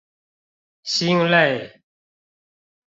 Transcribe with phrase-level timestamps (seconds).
[0.81, 1.79] 心累